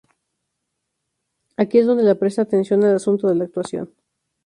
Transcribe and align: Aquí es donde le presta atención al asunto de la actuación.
Aquí 1.57 1.77
es 1.77 1.85
donde 1.85 2.01
le 2.03 2.15
presta 2.15 2.41
atención 2.41 2.83
al 2.83 2.95
asunto 2.95 3.27
de 3.27 3.35
la 3.35 3.43
actuación. 3.43 3.93